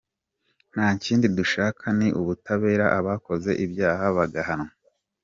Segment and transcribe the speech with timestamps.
[0.73, 4.71] Nta kindi dushaka ni ubutabera abakoze ibyaha bagahanwa.